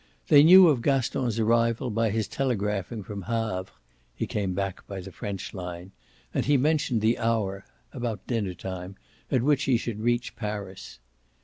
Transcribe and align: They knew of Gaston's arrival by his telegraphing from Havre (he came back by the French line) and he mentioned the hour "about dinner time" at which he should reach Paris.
They 0.29 0.41
knew 0.41 0.67
of 0.67 0.81
Gaston's 0.81 1.37
arrival 1.37 1.91
by 1.91 2.09
his 2.09 2.27
telegraphing 2.27 3.03
from 3.03 3.21
Havre 3.21 3.69
(he 4.15 4.25
came 4.25 4.55
back 4.55 4.87
by 4.87 4.99
the 4.99 5.11
French 5.11 5.53
line) 5.53 5.91
and 6.33 6.43
he 6.45 6.57
mentioned 6.57 7.01
the 7.01 7.19
hour 7.19 7.65
"about 7.93 8.25
dinner 8.25 8.55
time" 8.55 8.95
at 9.29 9.43
which 9.43 9.65
he 9.65 9.77
should 9.77 10.01
reach 10.01 10.35
Paris. 10.35 10.97